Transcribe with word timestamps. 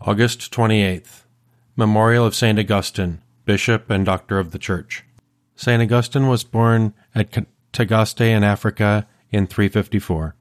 August 0.00 0.52
28th. 0.52 1.24
Memorial 1.74 2.24
of 2.24 2.34
St. 2.34 2.56
Augustine, 2.56 3.20
Bishop 3.44 3.90
and 3.90 4.06
Doctor 4.06 4.38
of 4.38 4.52
the 4.52 4.58
Church. 4.58 5.04
St. 5.56 5.82
Augustine 5.82 6.28
was 6.28 6.44
born 6.44 6.94
at 7.16 7.36
Tagaste 7.72 8.20
in 8.20 8.44
Africa 8.44 9.08
in 9.32 9.48
354. 9.48 10.36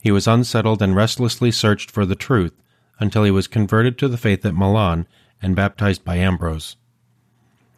He 0.00 0.10
was 0.10 0.26
unsettled 0.26 0.80
and 0.80 0.96
restlessly 0.96 1.50
searched 1.50 1.90
for 1.90 2.06
the 2.06 2.14
truth 2.14 2.54
until 2.98 3.24
he 3.24 3.30
was 3.30 3.46
converted 3.46 3.98
to 3.98 4.08
the 4.08 4.16
faith 4.16 4.44
at 4.46 4.54
Milan 4.54 5.06
and 5.42 5.54
baptized 5.54 6.02
by 6.02 6.16
Ambrose. 6.16 6.76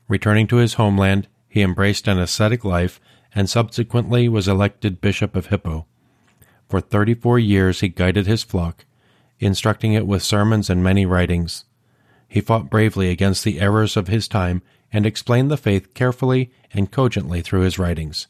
Returning 0.08 0.46
to 0.46 0.56
his 0.56 0.74
homeland, 0.74 1.26
he 1.48 1.60
embraced 1.60 2.06
an 2.06 2.20
ascetic 2.20 2.64
life 2.64 3.00
and 3.34 3.50
subsequently 3.50 4.28
was 4.28 4.46
elected 4.46 5.00
Bishop 5.00 5.34
of 5.34 5.46
Hippo. 5.46 5.86
For 6.68 6.80
34 6.80 7.40
years 7.40 7.80
he 7.80 7.88
guided 7.88 8.28
his 8.28 8.44
flock 8.44 8.84
instructing 9.38 9.92
it 9.92 10.06
with 10.06 10.22
sermons 10.22 10.70
and 10.70 10.82
many 10.82 11.06
writings. 11.06 11.64
He 12.28 12.40
fought 12.40 12.70
bravely 12.70 13.10
against 13.10 13.44
the 13.44 13.60
errors 13.60 13.96
of 13.96 14.08
his 14.08 14.28
time 14.28 14.62
and 14.92 15.06
explained 15.06 15.50
the 15.50 15.56
faith 15.56 15.94
carefully 15.94 16.50
and 16.72 16.90
cogently 16.90 17.42
through 17.42 17.60
his 17.60 17.78
writings. 17.78 18.26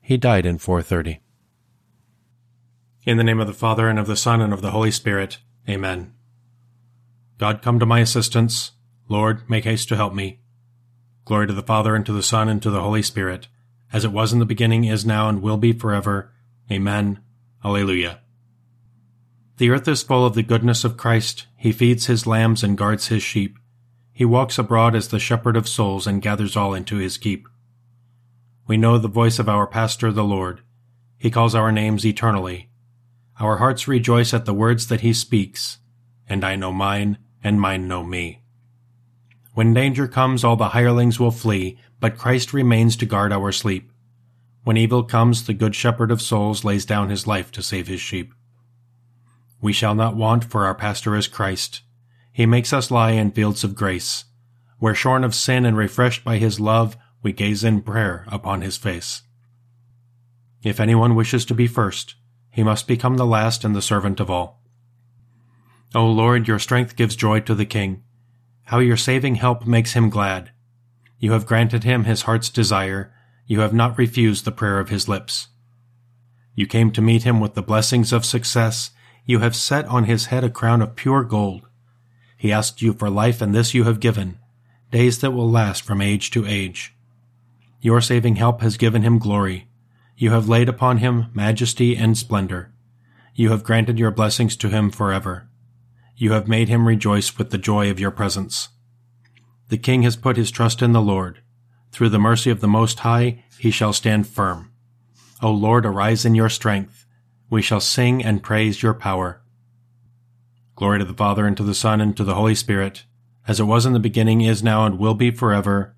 He 0.00 0.16
died 0.16 0.46
in 0.46 0.58
430. 0.58 1.20
In 3.04 3.16
the 3.16 3.24
name 3.24 3.40
of 3.40 3.46
the 3.46 3.54
Father, 3.54 3.88
and 3.88 3.98
of 3.98 4.06
the 4.06 4.16
Son, 4.16 4.40
and 4.40 4.52
of 4.52 4.60
the 4.60 4.72
Holy 4.72 4.90
Spirit. 4.90 5.38
Amen. 5.68 6.12
God, 7.38 7.62
come 7.62 7.78
to 7.78 7.86
my 7.86 8.00
assistance. 8.00 8.72
Lord, 9.08 9.48
make 9.48 9.64
haste 9.64 9.88
to 9.88 9.96
help 9.96 10.14
me. 10.14 10.40
Glory 11.24 11.46
to 11.46 11.54
the 11.54 11.62
Father, 11.62 11.94
and 11.94 12.04
to 12.04 12.12
the 12.12 12.22
Son, 12.22 12.48
and 12.48 12.62
to 12.62 12.70
the 12.70 12.82
Holy 12.82 13.02
Spirit, 13.02 13.48
as 13.92 14.04
it 14.04 14.12
was 14.12 14.32
in 14.32 14.38
the 14.38 14.44
beginning, 14.44 14.84
is 14.84 15.06
now, 15.06 15.28
and 15.28 15.40
will 15.40 15.56
be 15.56 15.72
forever. 15.72 16.32
Amen. 16.70 17.20
Alleluia. 17.64 18.20
The 19.60 19.68
earth 19.68 19.86
is 19.88 20.02
full 20.02 20.24
of 20.24 20.32
the 20.32 20.42
goodness 20.42 20.84
of 20.84 20.96
Christ. 20.96 21.46
He 21.54 21.70
feeds 21.70 22.06
his 22.06 22.26
lambs 22.26 22.64
and 22.64 22.78
guards 22.78 23.08
his 23.08 23.22
sheep. 23.22 23.58
He 24.10 24.24
walks 24.24 24.56
abroad 24.56 24.94
as 24.94 25.08
the 25.08 25.18
shepherd 25.18 25.54
of 25.54 25.68
souls 25.68 26.06
and 26.06 26.22
gathers 26.22 26.56
all 26.56 26.72
into 26.72 26.96
his 26.96 27.18
keep. 27.18 27.46
We 28.66 28.78
know 28.78 28.96
the 28.96 29.06
voice 29.06 29.38
of 29.38 29.50
our 29.50 29.66
pastor, 29.66 30.12
the 30.12 30.24
Lord. 30.24 30.62
He 31.18 31.30
calls 31.30 31.54
our 31.54 31.70
names 31.70 32.06
eternally. 32.06 32.70
Our 33.38 33.58
hearts 33.58 33.86
rejoice 33.86 34.32
at 34.32 34.46
the 34.46 34.54
words 34.54 34.86
that 34.86 35.02
he 35.02 35.12
speaks, 35.12 35.76
and 36.26 36.42
I 36.42 36.56
know 36.56 36.72
mine, 36.72 37.18
and 37.44 37.60
mine 37.60 37.86
know 37.86 38.02
me. 38.02 38.40
When 39.52 39.74
danger 39.74 40.08
comes, 40.08 40.42
all 40.42 40.56
the 40.56 40.70
hirelings 40.70 41.20
will 41.20 41.32
flee, 41.32 41.78
but 42.00 42.16
Christ 42.16 42.54
remains 42.54 42.96
to 42.96 43.04
guard 43.04 43.30
our 43.30 43.52
sleep. 43.52 43.92
When 44.64 44.78
evil 44.78 45.02
comes, 45.02 45.44
the 45.44 45.52
good 45.52 45.74
shepherd 45.74 46.10
of 46.10 46.22
souls 46.22 46.64
lays 46.64 46.86
down 46.86 47.10
his 47.10 47.26
life 47.26 47.52
to 47.52 47.62
save 47.62 47.88
his 47.88 48.00
sheep. 48.00 48.32
We 49.60 49.72
shall 49.72 49.94
not 49.94 50.16
want, 50.16 50.44
for 50.44 50.64
our 50.64 50.74
pastor 50.74 51.14
is 51.14 51.28
Christ. 51.28 51.82
He 52.32 52.46
makes 52.46 52.72
us 52.72 52.90
lie 52.90 53.12
in 53.12 53.32
fields 53.32 53.64
of 53.64 53.74
grace, 53.74 54.24
where 54.78 54.94
shorn 54.94 55.24
of 55.24 55.34
sin 55.34 55.66
and 55.66 55.76
refreshed 55.76 56.24
by 56.24 56.38
his 56.38 56.58
love, 56.58 56.96
we 57.22 57.32
gaze 57.32 57.64
in 57.64 57.82
prayer 57.82 58.24
upon 58.28 58.62
his 58.62 58.76
face. 58.76 59.22
If 60.62 60.80
anyone 60.80 61.14
wishes 61.14 61.44
to 61.46 61.54
be 61.54 61.66
first, 61.66 62.14
he 62.50 62.62
must 62.62 62.88
become 62.88 63.16
the 63.16 63.26
last 63.26 63.64
and 63.64 63.76
the 63.76 63.82
servant 63.82 64.20
of 64.20 64.30
all. 64.30 64.62
O 65.94 66.06
Lord, 66.06 66.48
your 66.48 66.58
strength 66.58 66.96
gives 66.96 67.16
joy 67.16 67.40
to 67.40 67.54
the 67.54 67.66
king. 67.66 68.02
How 68.64 68.78
your 68.78 68.96
saving 68.96 69.36
help 69.36 69.66
makes 69.66 69.92
him 69.92 70.08
glad. 70.08 70.52
You 71.18 71.32
have 71.32 71.46
granted 71.46 71.84
him 71.84 72.04
his 72.04 72.22
heart's 72.22 72.48
desire. 72.48 73.12
You 73.46 73.60
have 73.60 73.74
not 73.74 73.98
refused 73.98 74.44
the 74.44 74.52
prayer 74.52 74.78
of 74.78 74.88
his 74.88 75.08
lips. 75.08 75.48
You 76.54 76.66
came 76.66 76.90
to 76.92 77.02
meet 77.02 77.24
him 77.24 77.40
with 77.40 77.54
the 77.54 77.62
blessings 77.62 78.12
of 78.12 78.24
success 78.24 78.90
you 79.24 79.40
have 79.40 79.54
set 79.56 79.86
on 79.86 80.04
his 80.04 80.26
head 80.26 80.44
a 80.44 80.50
crown 80.50 80.82
of 80.82 80.96
pure 80.96 81.24
gold. 81.24 81.66
He 82.36 82.52
asked 82.52 82.82
you 82.82 82.92
for 82.92 83.10
life, 83.10 83.40
and 83.40 83.54
this 83.54 83.74
you 83.74 83.84
have 83.84 84.00
given, 84.00 84.38
days 84.90 85.20
that 85.20 85.32
will 85.32 85.50
last 85.50 85.82
from 85.82 86.00
age 86.00 86.30
to 86.30 86.46
age. 86.46 86.94
Your 87.80 88.00
saving 88.00 88.36
help 88.36 88.60
has 88.60 88.76
given 88.76 89.02
him 89.02 89.18
glory. 89.18 89.68
You 90.16 90.30
have 90.30 90.48
laid 90.48 90.68
upon 90.68 90.98
him 90.98 91.26
majesty 91.34 91.96
and 91.96 92.16
splendor. 92.16 92.72
You 93.34 93.50
have 93.50 93.64
granted 93.64 93.98
your 93.98 94.10
blessings 94.10 94.56
to 94.56 94.68
him 94.68 94.90
forever. 94.90 95.48
You 96.16 96.32
have 96.32 96.48
made 96.48 96.68
him 96.68 96.86
rejoice 96.86 97.38
with 97.38 97.50
the 97.50 97.58
joy 97.58 97.90
of 97.90 98.00
your 98.00 98.10
presence. 98.10 98.68
The 99.68 99.78
king 99.78 100.02
has 100.02 100.16
put 100.16 100.36
his 100.36 100.50
trust 100.50 100.82
in 100.82 100.92
the 100.92 101.00
Lord. 101.00 101.40
Through 101.92 102.10
the 102.10 102.18
mercy 102.18 102.50
of 102.50 102.60
the 102.60 102.68
Most 102.68 103.00
High, 103.00 103.44
he 103.58 103.70
shall 103.70 103.92
stand 103.92 104.26
firm. 104.26 104.72
O 105.42 105.50
Lord, 105.50 105.86
arise 105.86 106.24
in 106.24 106.34
your 106.34 106.48
strength 106.48 107.06
we 107.50 107.60
shall 107.60 107.80
sing 107.80 108.24
and 108.24 108.44
praise 108.44 108.82
your 108.82 108.94
power. 108.94 109.42
Glory 110.76 111.00
to 111.00 111.04
the 111.04 111.12
Father, 111.12 111.46
and 111.46 111.56
to 111.56 111.64
the 111.64 111.74
Son, 111.74 112.00
and 112.00 112.16
to 112.16 112.24
the 112.24 112.36
Holy 112.36 112.54
Spirit, 112.54 113.04
as 113.46 113.58
it 113.58 113.64
was 113.64 113.84
in 113.84 113.92
the 113.92 113.98
beginning, 113.98 114.40
is 114.40 114.62
now, 114.62 114.86
and 114.86 114.98
will 114.98 115.14
be 115.14 115.32
forever. 115.32 115.94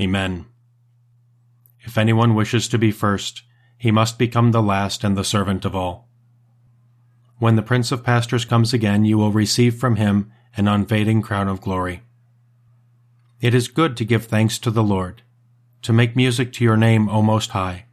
Amen. 0.00 0.46
If 1.80 1.98
anyone 1.98 2.34
wishes 2.34 2.68
to 2.68 2.78
be 2.78 2.92
first, 2.92 3.42
he 3.76 3.90
must 3.90 4.18
become 4.18 4.52
the 4.52 4.62
last 4.62 5.02
and 5.04 5.16
the 5.16 5.24
servant 5.24 5.64
of 5.64 5.74
all. 5.74 6.08
When 7.38 7.56
the 7.56 7.62
Prince 7.62 7.92
of 7.92 8.04
Pastors 8.04 8.44
comes 8.44 8.72
again, 8.72 9.04
you 9.04 9.18
will 9.18 9.32
receive 9.32 9.74
from 9.76 9.96
him 9.96 10.32
an 10.56 10.68
unfading 10.68 11.20
crown 11.20 11.48
of 11.48 11.60
glory. 11.60 12.02
It 13.40 13.54
is 13.54 13.68
good 13.68 13.96
to 13.98 14.04
give 14.04 14.24
thanks 14.24 14.58
to 14.60 14.70
the 14.70 14.84
Lord, 14.84 15.22
to 15.82 15.92
make 15.92 16.16
music 16.16 16.52
to 16.54 16.64
your 16.64 16.76
name, 16.76 17.08
O 17.10 17.20
Most 17.20 17.50
High 17.50 17.85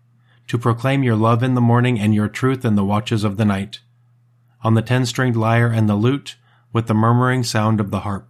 to 0.47 0.57
proclaim 0.57 1.03
your 1.03 1.15
love 1.15 1.43
in 1.43 1.53
the 1.53 1.61
morning 1.61 1.99
and 1.99 2.13
your 2.13 2.27
truth 2.27 2.65
in 2.65 2.75
the 2.75 2.85
watches 2.85 3.23
of 3.23 3.37
the 3.37 3.45
night. 3.45 3.79
On 4.61 4.73
the 4.73 4.81
ten 4.81 5.05
stringed 5.05 5.35
lyre 5.35 5.67
and 5.67 5.89
the 5.89 5.95
lute, 5.95 6.37
with 6.71 6.87
the 6.87 6.93
murmuring 6.93 7.43
sound 7.43 7.79
of 7.79 7.91
the 7.91 8.01
harp. 8.01 8.29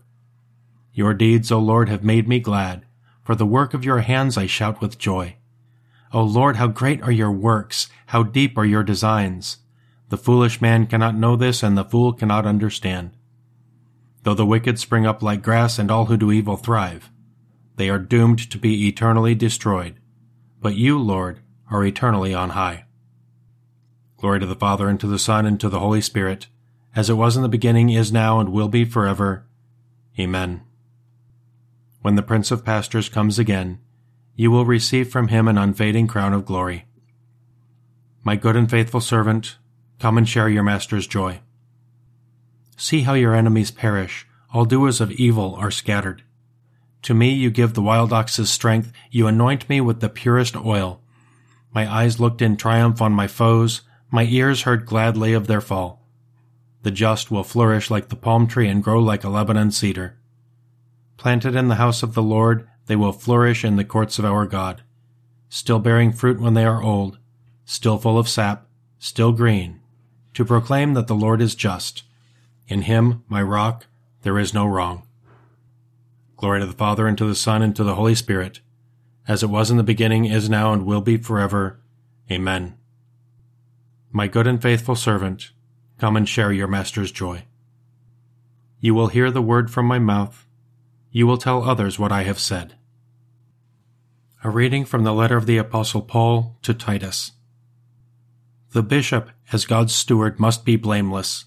Your 0.91 1.13
deeds, 1.13 1.51
O 1.51 1.59
Lord, 1.59 1.89
have 1.89 2.03
made 2.03 2.27
me 2.27 2.39
glad. 2.39 2.85
For 3.23 3.35
the 3.35 3.45
work 3.45 3.73
of 3.73 3.85
your 3.85 4.01
hands 4.01 4.37
I 4.37 4.47
shout 4.47 4.81
with 4.81 4.97
joy. 4.97 5.37
O 6.11 6.21
Lord, 6.21 6.57
how 6.57 6.67
great 6.67 7.01
are 7.01 7.11
your 7.11 7.31
works, 7.31 7.87
how 8.07 8.21
deep 8.21 8.57
are 8.57 8.65
your 8.65 8.83
designs. 8.83 9.57
The 10.09 10.17
foolish 10.17 10.61
man 10.61 10.85
cannot 10.85 11.15
know 11.15 11.35
this, 11.35 11.63
and 11.63 11.77
the 11.77 11.85
fool 11.85 12.13
cannot 12.13 12.45
understand. 12.45 13.11
Though 14.21 14.35
the 14.35 14.45
wicked 14.45 14.77
spring 14.77 15.07
up 15.07 15.23
like 15.23 15.41
grass, 15.41 15.79
and 15.79 15.89
all 15.89 16.05
who 16.05 16.17
do 16.17 16.31
evil 16.31 16.57
thrive, 16.57 17.09
they 17.77 17.89
are 17.89 17.97
doomed 17.97 18.51
to 18.51 18.57
be 18.59 18.87
eternally 18.87 19.33
destroyed. 19.33 19.95
But 20.61 20.75
you, 20.75 20.99
Lord, 20.99 21.39
are 21.73 21.83
eternally 21.83 22.33
on 22.33 22.51
high. 22.51 22.85
Glory 24.17 24.39
to 24.39 24.45
the 24.45 24.55
Father, 24.55 24.87
and 24.87 24.99
to 24.99 25.07
the 25.07 25.19
Son, 25.19 25.45
and 25.45 25.59
to 25.59 25.67
the 25.67 25.79
Holy 25.79 25.99
Spirit, 25.99 26.47
as 26.95 27.09
it 27.09 27.15
was 27.15 27.35
in 27.35 27.41
the 27.41 27.49
beginning, 27.49 27.89
is 27.89 28.11
now, 28.11 28.39
and 28.39 28.53
will 28.53 28.69
be 28.69 28.85
forever. 28.85 29.45
Amen. 30.19 30.61
When 32.01 32.15
the 32.15 32.21
Prince 32.21 32.51
of 32.51 32.63
Pastors 32.63 33.09
comes 33.09 33.39
again, 33.39 33.79
you 34.35 34.51
will 34.51 34.65
receive 34.65 35.09
from 35.09 35.29
him 35.29 35.47
an 35.47 35.57
unfading 35.57 36.07
crown 36.07 36.33
of 36.33 36.45
glory. 36.45 36.85
My 38.23 38.35
good 38.35 38.55
and 38.55 38.69
faithful 38.69 39.01
servant, 39.01 39.57
come 39.99 40.17
and 40.17 40.29
share 40.29 40.49
your 40.49 40.63
master's 40.63 41.07
joy. 41.07 41.41
See 42.77 43.01
how 43.01 43.13
your 43.13 43.35
enemies 43.35 43.71
perish, 43.71 44.27
all 44.53 44.65
doers 44.65 45.01
of 45.01 45.11
evil 45.11 45.55
are 45.55 45.71
scattered. 45.71 46.23
To 47.03 47.13
me 47.13 47.31
you 47.31 47.49
give 47.49 47.73
the 47.73 47.81
wild 47.81 48.13
ox's 48.13 48.49
strength, 48.49 48.93
you 49.11 49.27
anoint 49.27 49.67
me 49.67 49.81
with 49.81 49.99
the 49.99 50.09
purest 50.09 50.55
oil. 50.55 51.01
My 51.73 51.91
eyes 51.91 52.19
looked 52.19 52.41
in 52.41 52.55
triumph 52.55 53.01
on 53.01 53.13
my 53.13 53.27
foes, 53.27 53.81
my 54.11 54.25
ears 54.25 54.61
heard 54.61 54.85
gladly 54.85 55.33
of 55.33 55.47
their 55.47 55.61
fall. 55.61 56.05
The 56.83 56.91
just 56.91 57.31
will 57.31 57.43
flourish 57.43 57.89
like 57.89 58.09
the 58.09 58.15
palm 58.15 58.45
tree 58.45 58.67
and 58.67 58.83
grow 58.83 58.99
like 58.99 59.23
a 59.23 59.29
Lebanon 59.29 59.71
cedar. 59.71 60.17
Planted 61.17 61.55
in 61.55 61.69
the 61.69 61.75
house 61.75 62.03
of 62.03 62.13
the 62.13 62.21
Lord, 62.21 62.67
they 62.85 62.95
will 62.95 63.11
flourish 63.11 63.63
in 63.63 63.75
the 63.75 63.85
courts 63.85 64.19
of 64.19 64.25
our 64.25 64.45
God, 64.45 64.83
still 65.49 65.79
bearing 65.79 66.11
fruit 66.11 66.39
when 66.39 66.53
they 66.53 66.65
are 66.65 66.83
old, 66.83 67.17
still 67.65 67.97
full 67.97 68.19
of 68.19 68.29
sap, 68.29 68.67
still 68.99 69.31
green, 69.31 69.79
to 70.33 70.45
proclaim 70.45 70.93
that 70.93 71.07
the 71.07 71.15
Lord 71.15 71.41
is 71.41 71.55
just. 71.55 72.03
In 72.67 72.83
him, 72.83 73.23
my 73.27 73.41
rock, 73.41 73.87
there 74.21 74.37
is 74.37 74.53
no 74.53 74.65
wrong. 74.65 75.07
Glory 76.37 76.59
to 76.59 76.65
the 76.65 76.73
Father, 76.73 77.07
and 77.07 77.17
to 77.17 77.25
the 77.25 77.35
Son, 77.35 77.61
and 77.61 77.75
to 77.75 77.83
the 77.83 77.95
Holy 77.95 78.15
Spirit, 78.15 78.59
as 79.27 79.43
it 79.43 79.49
was 79.49 79.71
in 79.71 79.77
the 79.77 79.83
beginning, 79.83 80.25
is 80.25 80.49
now, 80.49 80.73
and 80.73 80.85
will 80.85 81.01
be 81.01 81.17
forever. 81.17 81.79
Amen. 82.31 82.77
My 84.11 84.27
good 84.27 84.47
and 84.47 84.61
faithful 84.61 84.95
servant, 84.95 85.51
come 85.97 86.17
and 86.17 86.27
share 86.27 86.51
your 86.51 86.67
master's 86.67 87.11
joy. 87.11 87.45
You 88.79 88.93
will 88.93 89.07
hear 89.07 89.31
the 89.31 89.41
word 89.41 89.71
from 89.71 89.85
my 89.85 89.99
mouth. 89.99 90.45
You 91.11 91.25
will 91.25 91.37
tell 91.37 91.63
others 91.63 91.97
what 91.97 92.11
I 92.11 92.23
have 92.23 92.39
said. 92.39 92.75
A 94.43 94.49
reading 94.49 94.83
from 94.83 95.03
the 95.03 95.13
letter 95.13 95.37
of 95.37 95.45
the 95.45 95.57
Apostle 95.57 96.01
Paul 96.01 96.57
to 96.63 96.73
Titus. 96.73 97.31
The 98.71 98.83
bishop, 98.83 99.29
as 99.53 99.65
God's 99.65 99.95
steward, 99.95 100.39
must 100.39 100.65
be 100.65 100.75
blameless. 100.75 101.45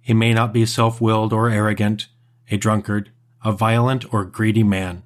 He 0.00 0.12
may 0.12 0.34
not 0.34 0.52
be 0.52 0.66
self 0.66 1.00
willed 1.00 1.32
or 1.32 1.48
arrogant, 1.48 2.08
a 2.50 2.56
drunkard, 2.56 3.10
a 3.42 3.52
violent 3.52 4.12
or 4.12 4.24
greedy 4.24 4.62
man 4.62 5.02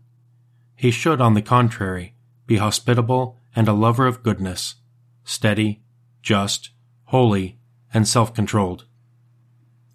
he 0.80 0.90
should, 0.90 1.20
on 1.20 1.34
the 1.34 1.42
contrary, 1.42 2.14
be 2.46 2.56
hospitable 2.56 3.36
and 3.54 3.68
a 3.68 3.72
lover 3.74 4.06
of 4.06 4.22
goodness, 4.22 4.76
steady, 5.24 5.82
just, 6.22 6.70
holy, 7.04 7.58
and 7.92 8.08
self 8.08 8.32
controlled. 8.32 8.86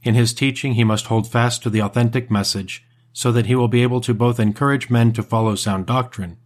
In 0.04 0.14
his 0.14 0.32
teaching, 0.32 0.74
he 0.74 0.84
must 0.84 1.08
hold 1.08 1.28
fast 1.28 1.64
to 1.64 1.72
the 1.72 1.82
authentic 1.82 2.30
message 2.30 2.86
so 3.14 3.32
that 3.32 3.48
he 3.48 3.56
will 3.56 3.68
be 3.68 3.82
able 3.82 4.00
to 4.02 4.14
both 4.14 4.40
encourage 4.40 4.92
men 4.92 5.12
to 5.14 5.24
follow 5.24 5.56
sound 5.56 5.88
doctrine 5.88 6.38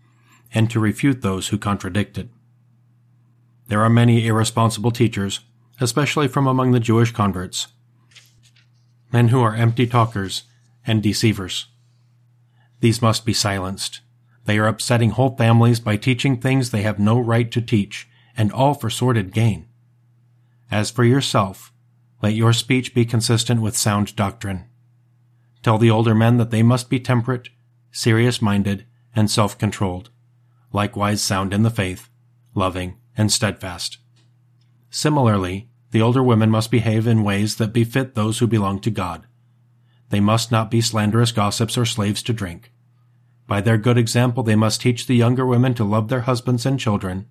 and 0.54 0.72
to 0.72 0.80
refute 0.80 1.22
those 1.22 1.50
who 1.50 1.58
contradict 1.58 2.18
it. 2.18 2.30
There 3.68 3.84
are 3.84 3.90
many 3.90 4.26
irresponsible 4.26 4.92
teachers, 4.92 5.42
especially 5.82 6.30
from 6.30 6.48
among 6.48 6.72
the 6.72 6.80
Jewish 6.80 7.12
converts, 7.12 7.68
men 9.12 9.28
who 9.28 9.42
are 9.42 9.54
empty 9.54 9.86
talkers 9.86 10.44
and 10.88 11.04
deceivers. 11.04 11.66
These 12.80 13.02
must 13.02 13.26
be 13.26 13.34
silenced. 13.34 14.00
They 14.46 14.58
are 14.58 14.68
upsetting 14.68 15.12
whole 15.12 15.36
families 15.36 15.80
by 15.80 15.98
teaching 15.98 16.38
things 16.38 16.72
they 16.72 16.82
have 16.82 17.00
no 17.00 17.20
right 17.20 17.52
to 17.52 17.62
teach, 17.62 18.08
and 18.36 18.52
all 18.52 18.74
for 18.74 18.90
sordid 18.90 19.34
gain. 19.34 19.68
As 20.72 20.92
for 20.92 21.04
yourself, 21.04 21.74
let 22.22 22.34
your 22.34 22.54
speech 22.54 22.94
be 22.94 23.06
consistent 23.06 23.62
with 23.62 23.78
sound 23.78 24.16
doctrine. 24.16 24.66
Tell 25.64 25.78
the 25.78 25.92
older 25.92 26.16
men 26.16 26.38
that 26.38 26.52
they 26.52 26.64
must 26.64 26.90
be 26.90 27.00
temperate, 27.00 27.50
serious 27.92 28.42
minded, 28.42 28.86
and 29.16 29.30
self 29.30 29.58
controlled, 29.58 30.10
likewise 30.72 31.22
sound 31.22 31.54
in 31.54 31.64
the 31.64 31.70
faith, 31.70 32.10
loving, 32.54 32.98
and 33.18 33.32
steadfast. 33.32 33.98
Similarly, 34.90 35.70
the 35.92 36.02
older 36.02 36.24
women 36.24 36.50
must 36.50 36.72
behave 36.72 37.08
in 37.08 37.24
ways 37.24 37.56
that 37.56 37.74
befit 37.74 38.16
those 38.16 38.40
who 38.40 38.48
belong 38.48 38.80
to 38.82 38.92
God. 38.92 39.26
They 40.10 40.20
must 40.20 40.52
not 40.52 40.72
be 40.72 40.82
slanderous 40.82 41.32
gossips 41.32 41.78
or 41.78 41.86
slaves 41.86 42.24
to 42.24 42.34
drink. 42.34 42.72
By 43.50 43.62
their 43.62 43.80
good 43.80 43.98
example, 43.98 44.44
they 44.44 44.56
must 44.56 44.80
teach 44.80 45.08
the 45.08 45.16
younger 45.16 45.44
women 45.44 45.74
to 45.74 45.84
love 45.84 46.08
their 46.08 46.22
husbands 46.22 46.68
and 46.68 46.80
children, 46.80 47.28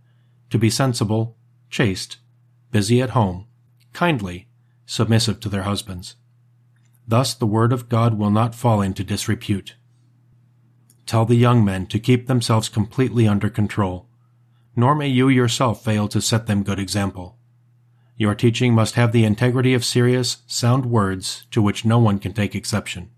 to 0.50 0.58
be 0.58 0.68
sensible, 0.68 1.36
chaste, 1.70 2.16
busy 2.72 3.00
at 3.00 3.10
home, 3.10 3.46
kindly, 3.92 4.48
submissive 4.84 5.38
to 5.38 5.48
their 5.48 5.62
husbands. 5.62 6.16
Thus 7.06 7.34
the 7.34 7.46
word 7.46 7.72
of 7.72 7.88
God 7.88 8.18
will 8.18 8.32
not 8.32 8.56
fall 8.56 8.82
into 8.82 9.04
disrepute. 9.04 9.76
Tell 11.06 11.24
the 11.24 11.36
young 11.36 11.64
men 11.64 11.86
to 11.86 12.00
keep 12.00 12.26
themselves 12.26 12.68
completely 12.68 13.28
under 13.28 13.48
control, 13.48 14.08
nor 14.74 14.96
may 14.96 15.06
you 15.06 15.28
yourself 15.28 15.84
fail 15.84 16.08
to 16.08 16.20
set 16.20 16.48
them 16.48 16.64
good 16.64 16.80
example. 16.80 17.38
Your 18.16 18.34
teaching 18.34 18.74
must 18.74 18.96
have 18.96 19.12
the 19.12 19.24
integrity 19.24 19.72
of 19.72 19.84
serious, 19.84 20.38
sound 20.48 20.84
words 20.84 21.46
to 21.52 21.62
which 21.62 21.84
no 21.84 22.00
one 22.00 22.18
can 22.18 22.32
take 22.32 22.56
exception. 22.56 23.10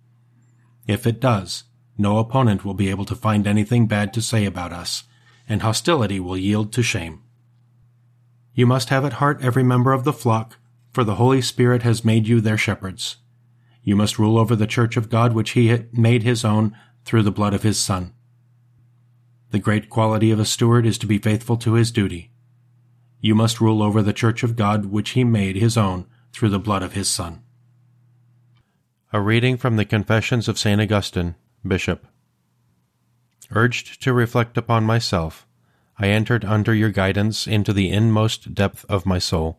If 0.87 1.07
it 1.07 1.19
does, 1.19 1.65
no 2.01 2.19
opponent 2.19 2.65
will 2.65 2.75
be 2.75 2.89
able 2.89 3.05
to 3.05 3.15
find 3.15 3.47
anything 3.47 3.87
bad 3.87 4.13
to 4.15 4.23
say 4.23 4.45
about 4.45 4.73
us, 4.73 5.05
and 5.49 5.63
hostility 5.63 6.19
will 6.19 6.37
yield 6.37 6.73
to 6.73 6.83
shame. 6.83 7.23
You 8.55 8.67
must 8.67 8.89
have 8.89 9.05
at 9.05 9.15
heart 9.15 9.41
every 9.43 9.63
member 9.63 9.93
of 9.93 10.05
the 10.05 10.13
flock 10.13 10.57
for 10.93 11.05
the 11.05 11.15
Holy 11.15 11.41
Spirit 11.41 11.83
has 11.83 12.05
made 12.05 12.27
you 12.27 12.41
their 12.41 12.59
shepherds. 12.59 13.19
You 13.83 13.97
must 13.97 14.19
rule 14.19 14.39
over 14.39 14.57
the 14.57 14.67
church 14.67 14.97
of 14.97 15.09
God 15.09 15.33
which 15.33 15.51
he 15.51 15.87
made 15.93 16.23
his 16.23 16.45
own 16.45 16.77
through 17.05 17.23
the 17.23 17.31
blood 17.31 17.55
of 17.55 17.63
his 17.63 17.79
Son. 17.79 18.13
The 19.51 19.59
great 19.59 19.89
quality 19.89 20.31
of 20.31 20.41
a 20.41 20.45
steward 20.45 20.87
is 20.87 20.99
to 20.99 21.07
be 21.07 21.19
faithful 21.19 21.57
to 21.59 21.75
his 21.75 21.91
duty. 21.91 22.31
You 23.21 23.35
must 23.35 23.61
rule 23.61 23.83
over 23.83 24.03
the 24.03 24.13
church 24.13 24.43
of 24.43 24.57
God 24.57 24.87
which 24.87 25.11
he 25.11 25.25
made 25.25 25.57
his 25.57 25.77
own 25.77 26.07
through 26.33 26.51
the 26.51 26.59
blood 26.59 26.83
of 26.83 26.93
his 26.93 27.09
Son. 27.09 27.43
A 29.13 29.21
reading 29.21 29.57
from 29.57 29.77
the 29.77 29.85
Confessions 29.85 30.47
of 30.49 30.59
St. 30.59 30.81
Augustine, 30.81 31.35
Bishop. 31.67 32.07
Urged 33.51 34.03
to 34.03 34.13
reflect 34.13 34.57
upon 34.57 34.85
myself, 34.85 35.47
I 35.99 36.09
entered 36.09 36.45
under 36.45 36.75
your 36.75 36.91
guidance 36.91 37.47
into 37.47 37.73
the 37.73 37.91
inmost 37.91 38.55
depth 38.55 38.87
of 38.89 39.05
my 39.05 39.19
soul. 39.19 39.59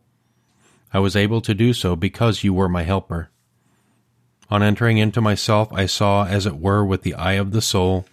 I 0.93 0.99
was 0.99 1.15
able 1.15 1.41
to 1.41 1.53
do 1.53 1.73
so 1.73 1.95
because 1.95 2.43
you 2.43 2.53
were 2.53 2.69
my 2.69 2.83
helper. 2.83 3.29
On 4.49 4.63
entering 4.63 4.97
into 4.97 5.21
myself, 5.21 5.71
I 5.71 5.85
saw, 5.85 6.25
as 6.25 6.45
it 6.45 6.57
were, 6.57 6.83
with 6.83 7.03
the 7.03 7.13
eye 7.13 7.33
of 7.33 7.51
the 7.51 7.61
soul, 7.61 8.05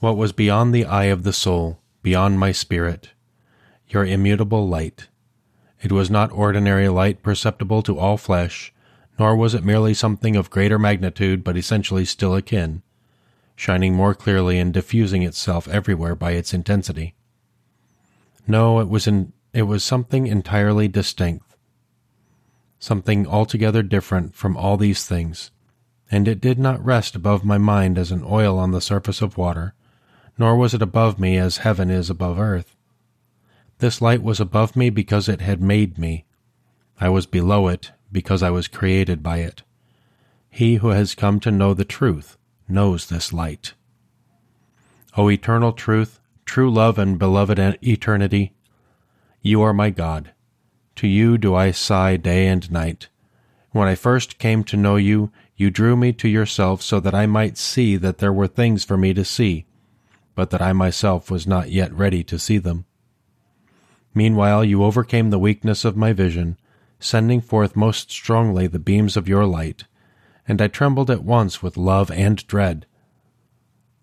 what 0.00 0.16
was 0.16 0.32
beyond 0.32 0.74
the 0.74 0.84
eye 0.84 1.04
of 1.04 1.24
the 1.24 1.32
soul, 1.32 1.80
beyond 2.02 2.38
my 2.38 2.52
spirit, 2.52 3.10
your 3.88 4.04
immutable 4.04 4.68
light. 4.68 5.08
It 5.82 5.92
was 5.92 6.10
not 6.10 6.32
ordinary 6.32 6.88
light 6.88 7.22
perceptible 7.22 7.82
to 7.82 7.98
all 7.98 8.16
flesh, 8.16 8.72
nor 9.18 9.36
was 9.36 9.54
it 9.54 9.64
merely 9.64 9.94
something 9.94 10.36
of 10.36 10.50
greater 10.50 10.78
magnitude 10.78 11.42
but 11.42 11.56
essentially 11.56 12.04
still 12.04 12.34
akin, 12.34 12.82
shining 13.54 13.94
more 13.94 14.14
clearly 14.14 14.58
and 14.58 14.74
diffusing 14.74 15.22
itself 15.22 15.66
everywhere 15.68 16.14
by 16.14 16.32
its 16.32 16.52
intensity. 16.52 17.14
No, 18.46 18.80
it 18.80 18.88
was 18.88 19.06
in, 19.06 19.32
it 19.52 19.62
was 19.62 19.82
something 19.82 20.26
entirely 20.26 20.86
distinct, 20.86 21.56
something 22.78 23.26
altogether 23.26 23.82
different 23.82 24.34
from 24.34 24.56
all 24.56 24.76
these 24.76 25.06
things, 25.06 25.50
and 26.10 26.28
it 26.28 26.40
did 26.40 26.58
not 26.58 26.84
rest 26.84 27.16
above 27.16 27.44
my 27.44 27.58
mind 27.58 27.98
as 27.98 28.12
an 28.12 28.22
oil 28.24 28.58
on 28.58 28.70
the 28.70 28.80
surface 28.80 29.22
of 29.22 29.38
water, 29.38 29.74
nor 30.38 30.56
was 30.56 30.74
it 30.74 30.82
above 30.82 31.18
me 31.18 31.38
as 31.38 31.58
heaven 31.58 31.90
is 31.90 32.10
above 32.10 32.38
earth. 32.38 32.76
This 33.78 34.00
light 34.02 34.22
was 34.22 34.40
above 34.40 34.76
me 34.76 34.90
because 34.90 35.28
it 35.28 35.40
had 35.40 35.62
made 35.62 35.98
me. 35.98 36.26
I 37.00 37.08
was 37.08 37.26
below 37.26 37.68
it 37.68 37.92
because 38.16 38.42
I 38.42 38.48
was 38.48 38.66
created 38.66 39.22
by 39.22 39.40
it. 39.40 39.62
He 40.48 40.76
who 40.76 40.88
has 40.88 41.14
come 41.14 41.38
to 41.40 41.50
know 41.50 41.74
the 41.74 41.84
truth 41.84 42.38
knows 42.66 43.10
this 43.10 43.30
light. 43.30 43.74
O 45.18 45.30
eternal 45.30 45.72
truth, 45.74 46.18
true 46.46 46.70
love 46.70 46.98
and 46.98 47.18
beloved 47.18 47.58
eternity, 47.82 48.54
you 49.42 49.60
are 49.60 49.74
my 49.74 49.90
God. 49.90 50.32
To 50.94 51.06
you 51.06 51.36
do 51.36 51.54
I 51.54 51.72
sigh 51.72 52.16
day 52.16 52.46
and 52.46 52.72
night. 52.72 53.08
When 53.72 53.86
I 53.86 53.94
first 53.94 54.38
came 54.38 54.64
to 54.64 54.78
know 54.78 54.96
you, 54.96 55.30
you 55.54 55.70
drew 55.70 55.94
me 55.94 56.14
to 56.14 56.26
yourself 56.26 56.80
so 56.80 57.00
that 57.00 57.14
I 57.14 57.26
might 57.26 57.58
see 57.58 57.96
that 57.96 58.16
there 58.16 58.32
were 58.32 58.48
things 58.48 58.82
for 58.82 58.96
me 58.96 59.12
to 59.12 59.26
see, 59.26 59.66
but 60.34 60.48
that 60.48 60.62
I 60.62 60.72
myself 60.72 61.30
was 61.30 61.46
not 61.46 61.68
yet 61.68 61.92
ready 61.92 62.24
to 62.24 62.38
see 62.38 62.56
them. 62.56 62.86
Meanwhile, 64.14 64.64
you 64.64 64.82
overcame 64.82 65.28
the 65.28 65.38
weakness 65.38 65.84
of 65.84 65.98
my 65.98 66.14
vision, 66.14 66.56
sending 67.06 67.40
forth 67.40 67.76
most 67.76 68.10
strongly 68.10 68.66
the 68.66 68.78
beams 68.78 69.16
of 69.16 69.28
your 69.28 69.46
light, 69.46 69.84
and 70.48 70.60
I 70.60 70.66
trembled 70.66 71.10
at 71.10 71.22
once 71.22 71.62
with 71.62 71.76
love 71.76 72.10
and 72.10 72.44
dread. 72.46 72.86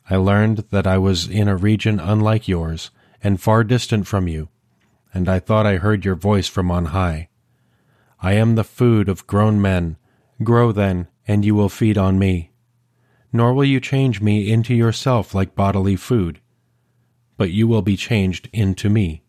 I 0.10 0.16
learned 0.16 0.66
that 0.72 0.88
I 0.88 0.98
was 0.98 1.28
in 1.28 1.48
a 1.48 1.56
region 1.56 2.00
unlike 2.00 2.48
yours, 2.48 2.92
and 3.22 3.42
far 3.42 3.64
distant 3.64 4.08
from 4.08 4.28
you, 4.28 4.50
and 5.14 5.28
I 5.28 5.40
thought 5.40 5.66
I 5.66 5.78
heard 5.78 6.06
your 6.06 6.16
voice 6.16 6.48
from 6.48 6.72
on 6.72 6.86
high. 6.86 7.30
I 8.22 8.34
am 8.34 8.56
the 8.56 8.64
food 8.64 9.10
of 9.10 9.28
grown 9.28 9.62
men. 9.62 9.98
Grow 10.42 10.72
then, 10.72 11.08
and 11.28 11.44
you 11.44 11.56
will 11.56 11.70
feed 11.70 11.98
on 11.98 12.18
me. 12.18 12.52
Nor 13.34 13.54
will 13.54 13.66
you 13.66 13.82
change 13.82 14.22
me 14.22 14.50
into 14.50 14.74
yourself 14.74 15.36
like 15.36 15.56
bodily 15.56 15.98
food, 15.98 16.40
but 17.36 17.52
you 17.52 17.68
will 17.68 17.82
be 17.82 17.98
changed 17.98 18.50
into 18.54 18.90
me. 18.90 19.24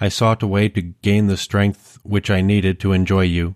I 0.00 0.08
sought 0.08 0.42
a 0.42 0.46
way 0.46 0.68
to 0.70 0.82
gain 0.82 1.28
the 1.28 1.36
strength 1.36 1.98
which 2.02 2.30
I 2.30 2.40
needed 2.40 2.80
to 2.80 2.92
enjoy 2.92 3.22
you, 3.22 3.54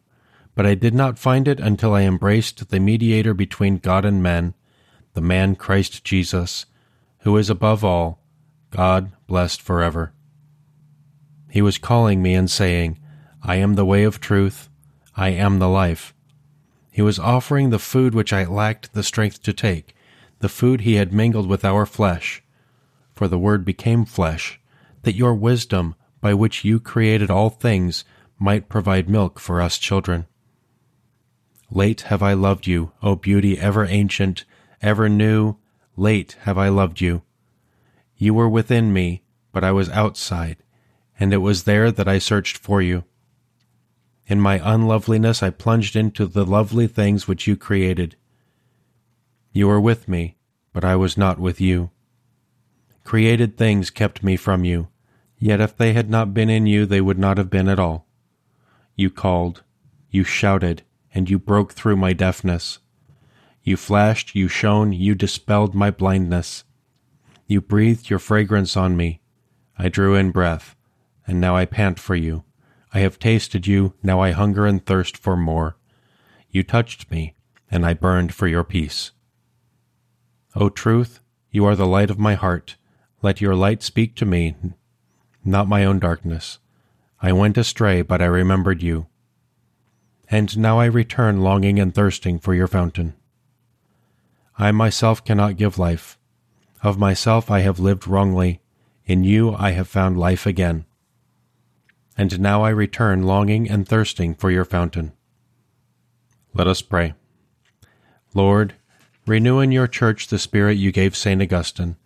but 0.54 0.66
I 0.66 0.74
did 0.74 0.94
not 0.94 1.18
find 1.18 1.46
it 1.46 1.60
until 1.60 1.94
I 1.94 2.02
embraced 2.02 2.68
the 2.68 2.80
mediator 2.80 3.34
between 3.34 3.78
God 3.78 4.04
and 4.04 4.22
men, 4.22 4.54
the 5.14 5.20
man 5.20 5.56
Christ 5.56 6.04
Jesus, 6.04 6.66
who 7.20 7.36
is 7.36 7.50
above 7.50 7.84
all, 7.84 8.22
God 8.70 9.12
blessed 9.26 9.60
forever. 9.60 10.12
He 11.50 11.62
was 11.62 11.78
calling 11.78 12.22
me 12.22 12.34
and 12.34 12.50
saying, 12.50 12.98
I 13.42 13.56
am 13.56 13.74
the 13.74 13.84
way 13.84 14.04
of 14.04 14.20
truth, 14.20 14.68
I 15.16 15.30
am 15.30 15.58
the 15.58 15.68
life. 15.68 16.14
He 16.90 17.02
was 17.02 17.18
offering 17.18 17.70
the 17.70 17.78
food 17.78 18.14
which 18.14 18.32
I 18.32 18.44
lacked 18.44 18.92
the 18.92 19.02
strength 19.02 19.42
to 19.44 19.52
take, 19.52 19.94
the 20.40 20.48
food 20.48 20.82
he 20.82 20.94
had 20.94 21.12
mingled 21.12 21.48
with 21.48 21.64
our 21.64 21.86
flesh. 21.86 22.42
For 23.14 23.28
the 23.28 23.38
Word 23.38 23.64
became 23.64 24.04
flesh, 24.04 24.60
that 25.02 25.14
your 25.14 25.34
wisdom, 25.34 25.94
by 26.20 26.34
which 26.34 26.64
you 26.64 26.80
created 26.80 27.30
all 27.30 27.50
things, 27.50 28.04
might 28.38 28.68
provide 28.68 29.08
milk 29.08 29.38
for 29.38 29.60
us 29.60 29.78
children. 29.78 30.26
Late 31.70 32.02
have 32.02 32.22
I 32.22 32.32
loved 32.32 32.66
you, 32.66 32.92
O 33.02 33.14
beauty 33.14 33.58
ever 33.58 33.84
ancient, 33.84 34.44
ever 34.80 35.08
new, 35.08 35.56
late 35.96 36.36
have 36.42 36.56
I 36.56 36.68
loved 36.68 37.00
you. 37.00 37.22
You 38.16 38.34
were 38.34 38.48
within 38.48 38.92
me, 38.92 39.22
but 39.52 39.64
I 39.64 39.72
was 39.72 39.88
outside, 39.90 40.56
and 41.20 41.32
it 41.32 41.38
was 41.38 41.64
there 41.64 41.90
that 41.90 42.08
I 42.08 42.18
searched 42.18 42.56
for 42.56 42.80
you. 42.80 43.04
In 44.26 44.40
my 44.40 44.60
unloveliness 44.62 45.42
I 45.42 45.50
plunged 45.50 45.96
into 45.96 46.26
the 46.26 46.44
lovely 46.44 46.86
things 46.86 47.26
which 47.26 47.46
you 47.46 47.56
created. 47.56 48.16
You 49.52 49.68
were 49.68 49.80
with 49.80 50.08
me, 50.08 50.36
but 50.72 50.84
I 50.84 50.96
was 50.96 51.16
not 51.16 51.38
with 51.38 51.60
you. 51.60 51.90
Created 53.04 53.56
things 53.56 53.90
kept 53.90 54.22
me 54.22 54.36
from 54.36 54.64
you, 54.64 54.88
yet 55.38 55.60
if 55.60 55.76
they 55.76 55.92
had 55.92 56.10
not 56.10 56.34
been 56.34 56.50
in 56.50 56.66
you, 56.66 56.86
they 56.86 57.00
would 57.00 57.18
not 57.18 57.38
have 57.38 57.50
been 57.50 57.68
at 57.68 57.78
all. 57.78 58.06
You 58.96 59.10
called, 59.10 59.62
you 60.10 60.24
shouted, 60.24 60.82
and 61.14 61.30
you 61.30 61.38
broke 61.38 61.72
through 61.72 61.96
my 61.96 62.12
deafness. 62.12 62.78
You 63.62 63.76
flashed, 63.76 64.34
you 64.34 64.48
shone, 64.48 64.92
you 64.92 65.14
dispelled 65.14 65.74
my 65.74 65.90
blindness. 65.90 66.64
You 67.46 67.60
breathed 67.60 68.10
your 68.10 68.18
fragrance 68.18 68.76
on 68.76 68.96
me. 68.96 69.20
I 69.78 69.88
drew 69.88 70.14
in 70.14 70.30
breath 70.30 70.74
and 71.28 71.40
now 71.40 71.54
I 71.54 71.66
pant 71.66 72.00
for 72.00 72.16
you. 72.16 72.42
I 72.92 73.00
have 73.00 73.18
tasted 73.18 73.66
you, 73.66 73.92
now 74.02 74.18
I 74.18 74.30
hunger 74.30 74.66
and 74.66 74.84
thirst 74.84 75.16
for 75.16 75.36
more. 75.36 75.76
you 76.50 76.62
touched 76.62 77.10
me, 77.10 77.34
and 77.70 77.84
I 77.84 77.92
burned 77.92 78.32
for 78.32 78.48
your 78.48 78.64
peace. 78.64 79.12
O 80.56 80.70
truth, 80.70 81.20
you 81.50 81.66
are 81.66 81.76
the 81.76 81.86
light 81.86 82.08
of 82.08 82.18
my 82.18 82.34
heart. 82.34 82.76
Let 83.20 83.42
your 83.42 83.54
light 83.54 83.82
speak 83.82 84.16
to 84.16 84.24
me, 84.24 84.56
not 85.48 85.68
my 85.68 85.84
own 85.84 85.98
darkness. 85.98 86.58
I 87.20 87.32
went 87.32 87.58
astray, 87.58 88.02
but 88.02 88.22
I 88.22 88.26
remembered 88.26 88.82
you. 88.82 89.06
And 90.30 90.56
now 90.58 90.78
I 90.78 90.84
return 90.84 91.40
longing 91.40 91.80
and 91.80 91.94
thirsting 91.94 92.38
for 92.38 92.54
your 92.54 92.68
fountain. 92.68 93.14
I 94.58 94.72
myself 94.72 95.24
cannot 95.24 95.56
give 95.56 95.78
life. 95.78 96.18
Of 96.82 96.98
myself 96.98 97.50
I 97.50 97.60
have 97.60 97.80
lived 97.80 98.06
wrongly. 98.06 98.60
In 99.06 99.24
you 99.24 99.54
I 99.54 99.70
have 99.70 99.88
found 99.88 100.18
life 100.18 100.46
again. 100.46 100.84
And 102.16 102.40
now 102.40 102.62
I 102.62 102.70
return 102.70 103.22
longing 103.22 103.70
and 103.70 103.88
thirsting 103.88 104.34
for 104.34 104.50
your 104.50 104.64
fountain. 104.64 105.12
Let 106.52 106.66
us 106.66 106.82
pray. 106.82 107.14
Lord, 108.34 108.74
renew 109.26 109.60
in 109.60 109.72
your 109.72 109.86
church 109.86 110.26
the 110.26 110.38
spirit 110.38 110.76
you 110.76 110.92
gave 110.92 111.16
St. 111.16 111.40
Augustine. 111.40 111.96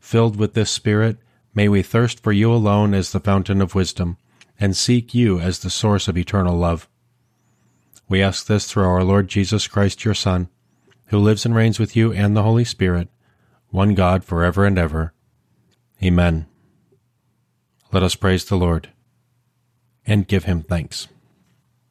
Filled 0.00 0.36
with 0.36 0.54
this 0.54 0.70
spirit, 0.70 1.18
may 1.58 1.68
we 1.68 1.82
thirst 1.82 2.22
for 2.22 2.30
you 2.30 2.52
alone 2.52 2.94
as 2.94 3.10
the 3.10 3.18
fountain 3.18 3.60
of 3.60 3.74
wisdom, 3.74 4.16
and 4.60 4.76
seek 4.76 5.12
you 5.12 5.40
as 5.40 5.58
the 5.58 5.68
source 5.68 6.06
of 6.06 6.16
eternal 6.16 6.56
love. 6.56 6.88
We 8.08 8.22
ask 8.22 8.46
this 8.46 8.70
through 8.70 8.84
our 8.84 9.02
Lord 9.02 9.26
Jesus 9.26 9.66
Christ, 9.66 10.04
your 10.04 10.14
Son, 10.14 10.50
who 11.06 11.18
lives 11.18 11.44
and 11.44 11.56
reigns 11.56 11.80
with 11.80 11.96
you 11.96 12.12
and 12.12 12.36
the 12.36 12.44
Holy 12.44 12.62
Spirit, 12.62 13.08
one 13.70 13.96
God 13.96 14.22
for 14.22 14.44
ever 14.44 14.66
and 14.66 14.78
ever. 14.78 15.12
Amen. 16.00 16.46
Let 17.90 18.04
us 18.04 18.14
praise 18.14 18.44
the 18.44 18.54
Lord 18.54 18.90
and 20.06 20.28
give 20.28 20.44
him 20.44 20.62
thanks. 20.62 21.08